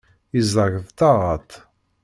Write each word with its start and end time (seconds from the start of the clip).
Yeẓẓeg-d 0.35 0.87
taɣaḍt. 0.97 1.51